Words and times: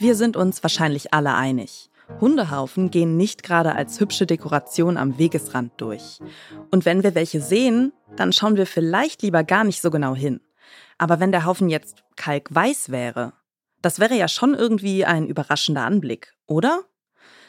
Wir 0.00 0.14
sind 0.14 0.34
uns 0.34 0.62
wahrscheinlich 0.62 1.12
alle 1.12 1.34
einig. 1.34 1.90
Hundehaufen 2.22 2.90
gehen 2.90 3.18
nicht 3.18 3.42
gerade 3.42 3.74
als 3.74 4.00
hübsche 4.00 4.24
Dekoration 4.24 4.96
am 4.96 5.18
Wegesrand 5.18 5.72
durch. 5.76 6.20
Und 6.70 6.86
wenn 6.86 7.02
wir 7.02 7.14
welche 7.14 7.42
sehen, 7.42 7.92
dann 8.16 8.32
schauen 8.32 8.56
wir 8.56 8.64
vielleicht 8.64 9.20
lieber 9.20 9.44
gar 9.44 9.62
nicht 9.62 9.82
so 9.82 9.90
genau 9.90 10.14
hin. 10.14 10.40
Aber 10.96 11.20
wenn 11.20 11.32
der 11.32 11.44
Haufen 11.44 11.68
jetzt 11.68 12.02
kalkweiß 12.16 12.88
wäre, 12.88 13.34
das 13.82 14.00
wäre 14.00 14.14
ja 14.14 14.26
schon 14.26 14.54
irgendwie 14.54 15.04
ein 15.04 15.26
überraschender 15.26 15.84
Anblick, 15.84 16.32
oder? 16.46 16.80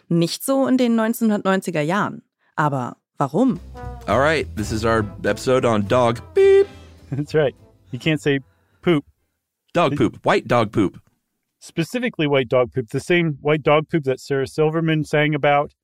Nicht 0.09 0.43
so 0.43 0.67
in 0.67 0.77
den 0.77 0.99
1990er 0.99 1.79
Jahren. 1.79 2.21
Aber 2.57 2.97
warum? 3.17 3.61
All 4.07 4.19
right, 4.19 4.45
this 4.57 4.73
is 4.73 4.83
our 4.83 5.05
episode 5.23 5.65
on 5.65 5.87
dog 5.87 6.21
beep. 6.33 6.67
That's 7.11 7.33
right. 7.33 7.55
You 7.91 7.99
can't 7.99 8.19
say 8.19 8.41
poop. 8.81 9.05
Dog 9.71 9.95
poop, 9.95 10.19
white 10.25 10.49
dog 10.49 10.73
poop. 10.73 10.99
Specifically, 11.63 12.25
white 12.25 12.49
dog 12.49 12.73
poop. 12.73 12.89
The 12.89 12.99
same 12.99 13.37
white 13.39 13.61
dog 13.61 13.87
poop 13.87 14.03
that 14.05 14.19
Sarah 14.19 14.47
Silverman 14.47 15.05
sang 15.05 15.35
about, 15.35 15.75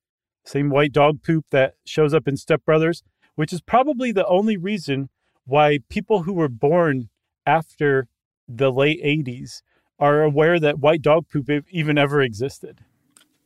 same 0.44 0.70
white 0.70 0.92
dog 0.92 1.22
poop 1.22 1.44
that 1.52 1.74
shows 1.86 2.12
up 2.12 2.26
in 2.26 2.36
Step 2.36 2.64
Brothers, 2.64 3.04
which 3.36 3.52
is 3.52 3.60
probably 3.60 4.10
the 4.10 4.26
only 4.26 4.56
reason 4.56 5.08
why 5.44 5.78
people 5.88 6.24
who 6.24 6.32
were 6.32 6.48
born 6.48 7.10
after 7.46 8.08
the 8.48 8.72
late 8.72 9.00
80s 9.04 9.62
are 10.00 10.22
aware 10.24 10.58
that 10.58 10.80
white 10.80 11.00
dog 11.00 11.28
poop 11.28 11.48
even 11.70 11.96
ever 11.96 12.20
existed. 12.20 12.80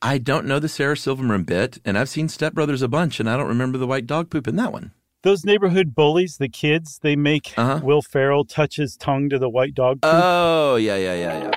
I 0.01 0.17
don't 0.17 0.47
know 0.47 0.59
the 0.59 0.71
Sarah 0.71 0.97
Silverman 0.97 1.45
bit, 1.45 1.81
and 1.85 1.99
I've 1.99 2.09
seen 2.09 2.31
Step 2.31 2.55
Brothers 2.55 2.81
a 2.81 2.89
bunch, 2.89 3.21
and 3.21 3.29
I 3.29 3.37
don't 3.37 3.47
remember 3.47 3.77
the 3.77 3.87
white 3.87 4.07
dog 4.07 4.31
poop 4.31 4.49
in 4.49 4.57
that 4.57 4.73
one. 4.73 4.93
Those 5.23 5.45
neighborhood 5.45 5.95
bullies, 5.95 6.39
the 6.39 6.49
kids, 6.49 6.99
they 7.03 7.15
make 7.15 7.53
Uh-huh. 7.59 7.81
Will 7.85 8.01
Ferrell 8.03 8.47
touch 8.47 8.77
his 8.77 8.97
tongue 8.97 9.29
to 9.29 9.39
the 9.39 9.51
white 9.51 9.75
dog 9.75 10.01
poop. 10.01 10.11
Oh, 10.13 10.77
yeah, 10.77 10.97
yeah, 10.97 11.15
yeah, 11.15 11.39
yeah. 11.43 11.51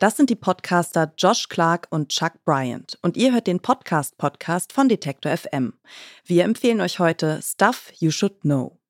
Das 0.00 0.16
sind 0.16 0.30
die 0.30 0.34
Podcaster 0.34 1.12
Josh 1.18 1.50
Clark 1.50 1.86
und 1.90 2.08
Chuck 2.08 2.42
Bryant 2.46 2.98
und 3.02 3.18
ihr 3.18 3.34
hört 3.34 3.46
den 3.46 3.60
Podcast-Podcast 3.60 4.72
von 4.72 4.88
Detektor 4.88 5.36
FM. 5.36 5.74
Wir 6.24 6.44
empfehlen 6.44 6.80
euch 6.80 7.00
heute 7.00 7.38
Stuff 7.42 7.92
You 7.98 8.10
Should 8.10 8.40
Know. 8.40 8.80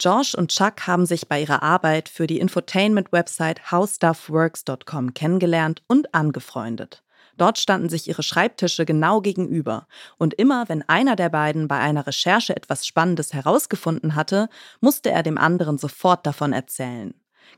Josh 0.00 0.34
und 0.34 0.50
Chuck 0.50 0.86
haben 0.86 1.04
sich 1.04 1.28
bei 1.28 1.42
ihrer 1.42 1.62
Arbeit 1.62 2.08
für 2.08 2.26
die 2.26 2.40
Infotainment-Website 2.40 3.70
howstuffworks.com 3.70 5.12
kennengelernt 5.12 5.82
und 5.88 6.14
angefreundet. 6.14 7.04
Dort 7.36 7.58
standen 7.58 7.90
sich 7.90 8.08
ihre 8.08 8.22
Schreibtische 8.22 8.86
genau 8.86 9.20
gegenüber 9.20 9.88
und 10.16 10.32
immer 10.32 10.70
wenn 10.70 10.88
einer 10.88 11.16
der 11.16 11.28
beiden 11.28 11.68
bei 11.68 11.76
einer 11.76 12.06
Recherche 12.06 12.56
etwas 12.56 12.86
Spannendes 12.86 13.34
herausgefunden 13.34 14.14
hatte, 14.14 14.48
musste 14.80 15.10
er 15.10 15.22
dem 15.22 15.36
anderen 15.36 15.76
sofort 15.76 16.24
davon 16.24 16.54
erzählen. 16.54 17.12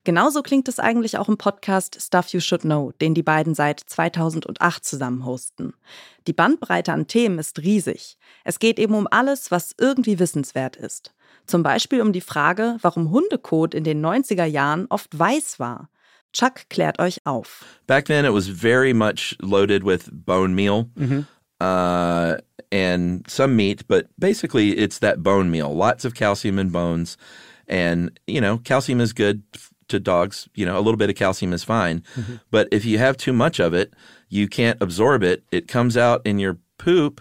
Genauso 0.05 0.43
klingt 0.43 0.69
es 0.69 0.79
eigentlich 0.79 1.19
auch 1.19 1.29
im 1.29 1.37
Podcast 1.37 2.01
Stuff 2.01 2.29
You 2.29 2.41
Should 2.41 2.63
Know, 2.63 2.93
den 3.01 3.15
die 3.15 3.23
beiden 3.23 3.55
seit 3.55 3.81
2008 3.81 4.85
zusammen 4.85 5.25
hosten. 5.25 5.75
Die 6.27 6.33
Bandbreite 6.33 6.93
an 6.93 7.07
Themen 7.07 7.39
ist 7.39 7.59
riesig. 7.61 8.17
Es 8.45 8.59
geht 8.59 8.79
eben 8.79 8.95
um 8.95 9.07
alles, 9.11 9.51
was 9.51 9.75
irgendwie 9.79 10.19
wissenswert 10.19 10.77
ist. 10.77 11.15
Zum 11.47 11.63
Beispiel 11.63 12.01
um 12.01 12.13
die 12.13 12.21
Frage, 12.21 12.77
warum 12.83 13.11
Hundekot 13.11 13.75
in 13.75 13.85
den 13.85 14.05
90er 14.05 14.45
Jahren 14.45 14.87
oft 14.91 15.19
weiß 15.19 15.59
war. 15.59 15.89
Chuck 16.33 16.69
klärt 16.69 16.99
euch 16.99 17.25
auf. 17.25 17.65
Back 17.87 18.05
then, 18.05 18.25
it 18.25 18.33
was 18.33 18.49
very 18.49 18.93
much 18.93 19.37
loaded 19.41 19.85
with 19.85 20.11
bone 20.13 20.55
meal 20.55 20.91
uh, 21.61 22.37
and 22.71 23.29
some 23.29 23.57
meat, 23.57 23.89
but 23.89 24.07
basically, 24.19 24.77
it's 24.77 25.01
that 25.01 25.23
bone 25.23 25.51
meal. 25.51 25.75
Lots 25.75 26.05
of 26.05 26.15
calcium 26.15 26.59
in 26.59 26.71
bones. 26.71 27.17
And, 27.67 28.19
you 28.27 28.41
know, 28.41 28.59
calcium 28.59 29.01
is 29.01 29.13
good 29.13 29.43
to 29.89 29.99
dogs. 30.01 30.49
You 30.55 30.67
know, 30.67 30.77
a 30.77 30.83
little 30.83 30.97
bit 30.97 31.11
of 31.11 31.17
calcium 31.17 31.53
is 31.53 31.65
fine. 31.65 32.03
But 32.51 32.69
if 32.71 32.85
you 32.85 32.99
have 32.99 33.17
too 33.17 33.33
much 33.33 33.61
of 33.61 33.75
it, 33.75 33.93
you 34.29 34.49
can't 34.49 34.81
absorb 34.81 35.23
it. 35.23 35.43
It 35.51 35.69
comes 35.69 35.97
out 35.97 36.21
in 36.25 36.39
your 36.39 36.59
poop 36.79 37.21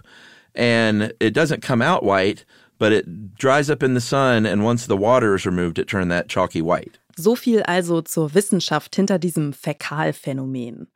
and 0.53 1.13
it 1.19 1.33
doesn't 1.33 1.61
come 1.61 1.81
out 1.81 2.03
white, 2.03 2.45
but 2.79 2.91
it 2.91 3.35
dries 3.35 3.69
up 3.69 3.83
in 3.83 3.93
the 3.93 4.01
sun. 4.01 4.45
And 4.45 4.63
once 4.63 4.85
the 4.87 4.97
water 4.97 5.35
is 5.35 5.45
removed, 5.45 5.79
it 5.79 5.87
turned 5.87 6.11
that 6.11 6.27
chalky 6.29 6.61
white. 6.61 6.99
So 7.15 7.35
viel 7.35 7.63
also 7.63 8.01
zur 8.01 8.33
Wissenschaft 8.35 8.95
hinter 8.95 9.17
diesem 9.17 9.51
Fäkalphänomen. 9.51 10.87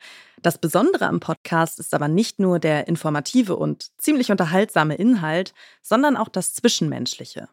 Das 0.43 0.57
Besondere 0.57 1.07
am 1.07 1.19
Podcast 1.19 1.79
ist 1.79 1.93
aber 1.93 2.07
nicht 2.07 2.39
nur 2.39 2.59
der 2.59 2.87
informative 2.87 3.55
und 3.55 3.91
ziemlich 3.99 4.31
unterhaltsame 4.31 4.95
Inhalt, 4.95 5.53
sondern 5.81 6.17
auch 6.17 6.29
das 6.29 6.53
Zwischenmenschliche. 6.53 7.47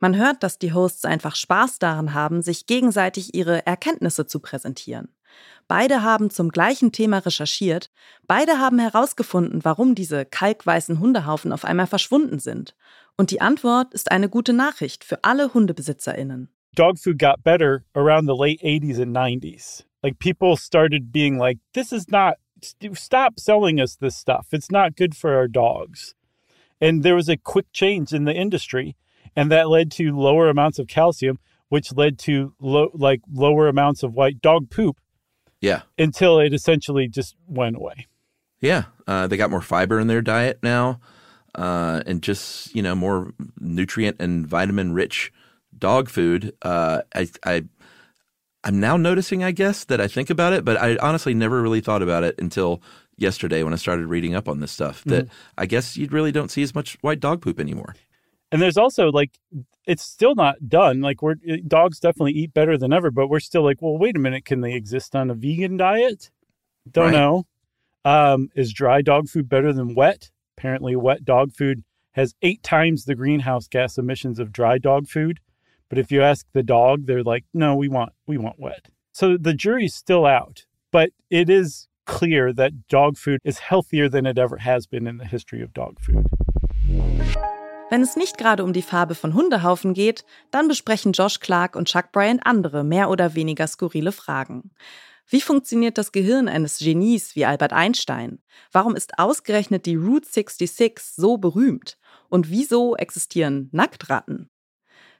Man 0.00 0.16
hört, 0.16 0.42
dass 0.42 0.58
die 0.58 0.72
Hosts 0.72 1.04
einfach 1.04 1.36
Spaß 1.36 1.78
daran 1.78 2.14
haben, 2.14 2.42
sich 2.42 2.66
gegenseitig 2.66 3.34
ihre 3.34 3.66
Erkenntnisse 3.66 4.26
zu 4.26 4.40
präsentieren. 4.40 5.08
Beide 5.66 6.02
haben 6.02 6.30
zum 6.30 6.50
gleichen 6.50 6.92
Thema 6.92 7.18
recherchiert, 7.18 7.90
beide 8.26 8.58
haben 8.58 8.78
herausgefunden, 8.78 9.64
warum 9.64 9.94
diese 9.94 10.24
kalkweißen 10.24 11.00
Hundehaufen 11.00 11.52
auf 11.52 11.64
einmal 11.64 11.86
verschwunden 11.86 12.38
sind. 12.38 12.74
Und 13.16 13.30
die 13.30 13.40
Antwort 13.40 13.94
ist 13.94 14.10
eine 14.10 14.28
gute 14.28 14.52
Nachricht 14.52 15.04
für 15.04 15.22
alle 15.24 15.54
Hundebesitzerinnen. 15.54 16.48
dog 16.74 16.98
food 16.98 17.18
got 17.18 17.42
better 17.44 17.84
around 17.94 18.26
the 18.26 18.34
late 18.34 18.60
80s 18.60 18.98
and 19.00 19.14
90s. 19.14 19.84
Like 20.02 20.18
people 20.18 20.56
started 20.56 21.12
being 21.12 21.38
like, 21.38 21.58
this 21.72 21.92
is 21.92 22.10
not, 22.10 22.34
st- 22.60 22.96
stop 22.98 23.38
selling 23.38 23.80
us 23.80 23.96
this 23.96 24.16
stuff. 24.16 24.48
It's 24.52 24.70
not 24.70 24.96
good 24.96 25.14
for 25.16 25.34
our 25.34 25.48
dogs. 25.48 26.14
And 26.80 27.02
there 27.02 27.14
was 27.14 27.28
a 27.28 27.36
quick 27.36 27.66
change 27.72 28.12
in 28.12 28.24
the 28.24 28.34
industry, 28.34 28.96
and 29.36 29.50
that 29.50 29.68
led 29.68 29.90
to 29.92 30.16
lower 30.18 30.48
amounts 30.48 30.78
of 30.78 30.86
calcium, 30.86 31.38
which 31.68 31.92
led 31.92 32.18
to 32.20 32.54
low, 32.60 32.90
like 32.94 33.20
lower 33.32 33.68
amounts 33.68 34.02
of 34.02 34.14
white 34.14 34.40
dog 34.40 34.70
poop 34.70 34.98
Yeah. 35.60 35.82
until 35.98 36.38
it 36.38 36.52
essentially 36.54 37.08
just 37.08 37.36
went 37.46 37.76
away. 37.76 38.06
Yeah, 38.60 38.84
uh, 39.06 39.26
they 39.26 39.36
got 39.36 39.50
more 39.50 39.60
fiber 39.60 39.98
in 40.00 40.06
their 40.06 40.22
diet 40.22 40.60
now, 40.62 41.00
uh, 41.54 42.02
and 42.06 42.22
just 42.22 42.74
you 42.74 42.82
know 42.82 42.94
more 42.94 43.32
nutrient 43.60 44.16
and 44.20 44.46
vitamin 44.46 44.92
rich 44.94 45.32
dog 45.76 46.08
food. 46.08 46.54
Uh, 46.62 47.02
I, 47.14 47.28
I, 47.44 47.64
I'm 48.62 48.80
now 48.80 48.96
noticing, 48.96 49.44
I 49.44 49.50
guess, 49.50 49.84
that 49.84 50.00
I 50.00 50.08
think 50.08 50.30
about 50.30 50.52
it, 50.54 50.64
but 50.64 50.78
I 50.80 50.96
honestly 50.96 51.34
never 51.34 51.60
really 51.60 51.80
thought 51.82 52.00
about 52.00 52.24
it 52.24 52.36
until 52.38 52.80
yesterday 53.18 53.62
when 53.62 53.74
I 53.74 53.76
started 53.76 54.06
reading 54.06 54.34
up 54.34 54.48
on 54.48 54.60
this 54.60 54.72
stuff. 54.72 55.04
That 55.04 55.28
I 55.58 55.66
guess 55.66 55.96
you 55.98 56.08
really 56.10 56.32
don't 56.32 56.50
see 56.50 56.62
as 56.62 56.74
much 56.74 56.96
white 57.02 57.20
dog 57.20 57.42
poop 57.42 57.60
anymore. 57.60 57.94
And 58.54 58.62
there's 58.62 58.78
also 58.78 59.10
like 59.10 59.36
it's 59.84 60.04
still 60.04 60.36
not 60.36 60.68
done. 60.68 61.00
Like 61.00 61.22
we're 61.22 61.34
dogs 61.66 61.98
definitely 61.98 62.34
eat 62.34 62.54
better 62.54 62.78
than 62.78 62.92
ever, 62.92 63.10
but 63.10 63.26
we're 63.26 63.40
still 63.40 63.64
like, 63.64 63.82
well, 63.82 63.98
wait 63.98 64.14
a 64.16 64.20
minute, 64.20 64.44
can 64.44 64.60
they 64.60 64.74
exist 64.74 65.16
on 65.16 65.28
a 65.28 65.34
vegan 65.34 65.76
diet? 65.76 66.30
Don't 66.88 67.06
Right. 67.06 67.12
know. 67.12 67.46
Um, 68.04 68.50
is 68.54 68.72
dry 68.72 69.02
dog 69.02 69.28
food 69.28 69.48
better 69.48 69.72
than 69.72 69.96
wet? 69.96 70.30
Apparently, 70.56 70.94
wet 70.94 71.24
dog 71.24 71.52
food 71.52 71.82
has 72.12 72.36
eight 72.42 72.62
times 72.62 73.06
the 73.06 73.16
greenhouse 73.16 73.66
gas 73.66 73.98
emissions 73.98 74.38
of 74.38 74.52
dry 74.52 74.78
dog 74.78 75.08
food. 75.08 75.40
But 75.88 75.98
if 75.98 76.12
you 76.12 76.22
ask 76.22 76.46
the 76.52 76.62
dog, 76.62 77.06
they're 77.06 77.24
like, 77.24 77.44
no, 77.52 77.74
we 77.74 77.88
want 77.88 78.12
we 78.28 78.38
want 78.38 78.60
wet. 78.60 78.86
So 79.10 79.36
the 79.36 79.54
jury's 79.54 79.96
still 79.96 80.26
out, 80.26 80.64
but 80.92 81.10
it 81.28 81.50
is 81.50 81.88
clear 82.06 82.52
that 82.52 82.86
dog 82.86 83.16
food 83.18 83.40
is 83.42 83.58
healthier 83.58 84.08
than 84.08 84.26
it 84.26 84.38
ever 84.38 84.58
has 84.58 84.86
been 84.86 85.08
in 85.08 85.16
the 85.18 85.24
history 85.24 85.60
of 85.60 85.72
dog 85.74 85.98
food. 85.98 86.24
Wenn 87.94 88.02
es 88.02 88.16
nicht 88.16 88.38
gerade 88.38 88.64
um 88.64 88.72
die 88.72 88.82
Farbe 88.82 89.14
von 89.14 89.34
Hundehaufen 89.34 89.94
geht, 89.94 90.24
dann 90.50 90.66
besprechen 90.66 91.12
Josh 91.12 91.38
Clark 91.38 91.76
und 91.76 91.86
Chuck 91.86 92.10
Bryant 92.10 92.44
andere, 92.44 92.82
mehr 92.82 93.08
oder 93.08 93.36
weniger 93.36 93.68
skurrile 93.68 94.10
Fragen. 94.10 94.72
Wie 95.28 95.40
funktioniert 95.40 95.96
das 95.96 96.10
Gehirn 96.10 96.48
eines 96.48 96.78
Genies 96.78 97.36
wie 97.36 97.44
Albert 97.44 97.72
Einstein? 97.72 98.40
Warum 98.72 98.96
ist 98.96 99.20
ausgerechnet 99.20 99.86
die 99.86 99.94
Route 99.94 100.28
66 100.28 100.98
so 101.14 101.36
berühmt? 101.36 101.96
Und 102.28 102.50
wieso 102.50 102.96
existieren 102.96 103.68
Nacktratten? 103.70 104.50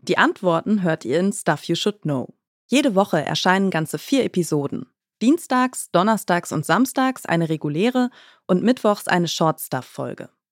Die 0.01 0.19
Antworten 0.19 0.83
hört 0.83 1.05
ihr 1.05 1.21
in 1.21 1.33
Stuff 1.33 1.63
You 1.69 1.77
Should 1.77 2.03
Know. 2.03 2.35
Jede 2.67 2.97
Woche 2.97 3.25
erscheinen 3.25 3.71
ganze 3.71 3.99
vier 3.99 4.25
Episoden. 4.25 4.87
Dienstags, 5.23 5.93
Donnerstags 5.93 6.51
und 6.51 6.67
Samstags 6.67 7.25
eine 7.25 7.49
reguläre 7.49 8.11
und 8.49 8.65
Mittwochs 8.65 9.07
eine 9.07 9.29
Short-Stuff-Folge. 9.29 10.25
Stuff 10.25 10.44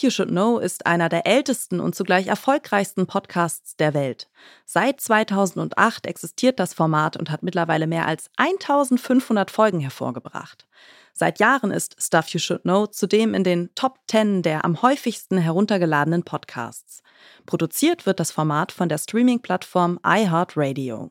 You 0.00 0.10
Should 0.10 0.30
Know 0.30 0.58
ist 0.58 0.86
einer 0.86 1.08
der 1.08 1.26
ältesten 1.26 1.80
und 1.80 1.94
zugleich 1.94 2.26
erfolgreichsten 2.26 3.06
Podcasts 3.06 3.76
der 3.76 3.94
Welt. 3.94 4.28
Seit 4.64 5.00
2008 5.00 6.06
existiert 6.06 6.58
das 6.58 6.74
Format 6.74 7.16
und 7.16 7.30
hat 7.30 7.42
mittlerweile 7.42 7.86
mehr 7.86 8.06
als 8.06 8.30
1500 8.36 9.50
Folgen 9.50 9.80
hervorgebracht. 9.80 10.66
Seit 11.12 11.40
Jahren 11.40 11.72
ist 11.72 11.96
Stuff 12.00 12.28
You 12.28 12.38
Should 12.38 12.62
Know 12.62 12.86
zudem 12.86 13.34
in 13.34 13.42
den 13.42 13.74
Top 13.74 13.98
10 14.08 14.42
der 14.42 14.64
am 14.64 14.82
häufigsten 14.82 15.38
heruntergeladenen 15.38 16.22
Podcasts. 16.22 17.02
Produziert 17.44 18.06
wird 18.06 18.20
das 18.20 18.30
Format 18.30 18.70
von 18.70 18.88
der 18.88 18.98
Streaming-Plattform 18.98 19.98
iHeartRadio. 20.04 21.10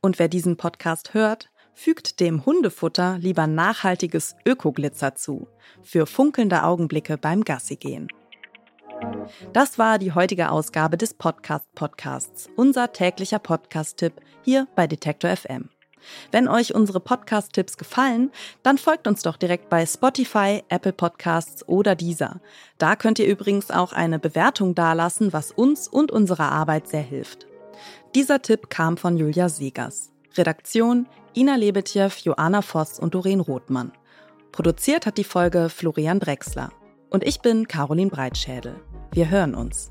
Und 0.00 0.18
wer 0.18 0.28
diesen 0.28 0.56
Podcast 0.56 1.14
hört, 1.14 1.50
fügt 1.82 2.20
dem 2.20 2.44
Hundefutter 2.44 3.16
lieber 3.18 3.46
nachhaltiges 3.46 4.36
Ökoglitzer 4.44 5.14
zu, 5.14 5.48
für 5.82 6.04
funkelnde 6.04 6.62
Augenblicke 6.62 7.16
beim 7.16 7.42
Gassigehen. 7.42 8.08
Das 9.54 9.78
war 9.78 9.98
die 9.98 10.12
heutige 10.12 10.50
Ausgabe 10.50 10.98
des 10.98 11.14
Podcast 11.14 11.64
Podcasts, 11.74 12.50
unser 12.54 12.92
täglicher 12.92 13.38
Podcast-Tipp 13.38 14.12
hier 14.42 14.68
bei 14.76 14.86
Detektor 14.86 15.34
FM. 15.34 15.70
Wenn 16.30 16.48
euch 16.48 16.74
unsere 16.74 17.00
Podcast-Tipps 17.00 17.78
gefallen, 17.78 18.30
dann 18.62 18.76
folgt 18.76 19.06
uns 19.08 19.22
doch 19.22 19.38
direkt 19.38 19.70
bei 19.70 19.86
Spotify, 19.86 20.62
Apple 20.68 20.92
Podcasts 20.92 21.66
oder 21.66 21.94
Deezer. 21.94 22.42
Da 22.76 22.94
könnt 22.94 23.18
ihr 23.18 23.26
übrigens 23.26 23.70
auch 23.70 23.94
eine 23.94 24.18
Bewertung 24.18 24.74
dalassen, 24.74 25.32
was 25.32 25.50
uns 25.50 25.88
und 25.88 26.12
unserer 26.12 26.52
Arbeit 26.52 26.88
sehr 26.88 27.02
hilft. 27.02 27.46
Dieser 28.14 28.42
Tipp 28.42 28.68
kam 28.68 28.98
von 28.98 29.16
Julia 29.16 29.48
Segers. 29.48 30.09
Redaktion 30.36 31.06
Ina 31.36 31.56
Lebetjew, 31.56 32.10
Joanna 32.22 32.62
Voss 32.62 32.98
und 32.98 33.14
Doreen 33.14 33.40
Rothmann. 33.40 33.92
Produziert 34.52 35.06
hat 35.06 35.16
die 35.16 35.24
Folge 35.24 35.68
Florian 35.68 36.18
Drexler. 36.18 36.70
Und 37.08 37.24
ich 37.24 37.40
bin 37.40 37.68
Caroline 37.68 38.10
Breitschädel. 38.10 38.80
Wir 39.12 39.30
hören 39.30 39.54
uns. 39.54 39.90